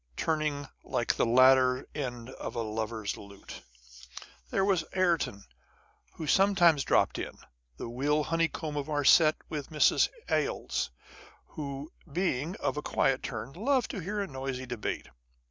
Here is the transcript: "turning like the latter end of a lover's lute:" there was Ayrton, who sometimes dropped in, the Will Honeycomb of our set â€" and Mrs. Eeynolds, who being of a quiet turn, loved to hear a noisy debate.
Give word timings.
"turning 0.17 0.67
like 0.83 1.13
the 1.15 1.27
latter 1.27 1.87
end 1.93 2.31
of 2.31 2.55
a 2.55 2.61
lover's 2.63 3.17
lute:" 3.17 3.61
there 4.49 4.65
was 4.65 4.83
Ayrton, 4.95 5.43
who 6.13 6.25
sometimes 6.25 6.83
dropped 6.83 7.19
in, 7.19 7.37
the 7.77 7.87
Will 7.87 8.23
Honeycomb 8.23 8.77
of 8.77 8.89
our 8.89 9.03
set 9.05 9.37
â€" 9.51 9.57
and 9.57 9.67
Mrs. 9.67 10.09
Eeynolds, 10.27 10.89
who 11.49 11.91
being 12.11 12.55
of 12.55 12.77
a 12.77 12.81
quiet 12.81 13.21
turn, 13.21 13.53
loved 13.53 13.91
to 13.91 13.99
hear 13.99 14.19
a 14.19 14.25
noisy 14.27 14.65
debate. 14.65 15.07